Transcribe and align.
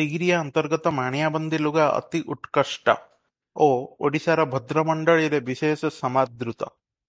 ତିଗିରିଆ 0.00 0.36
ଅନ୍ତର୍ଗତ 0.44 0.92
ମାଣିଆବନ୍ଦୀ 0.98 1.60
ଲୁଗା 1.64 1.88
ଅତି 1.96 2.20
ଉତ୍କଷ୍ଟ 2.36 2.94
ଓ 3.66 3.68
ଓଡ଼ିଶାର 4.08 4.48
ଭଦ୍ରମଣ୍ଡଳୀରେ 4.56 5.42
ବିଶେଷ 5.50 5.92
ସମାଦୃତ। 6.00 6.72